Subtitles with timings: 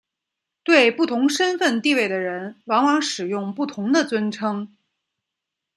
[0.63, 4.75] 对不同身份地位的人往往使用不同的尊称。